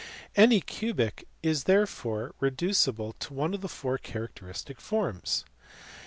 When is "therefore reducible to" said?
1.65-3.35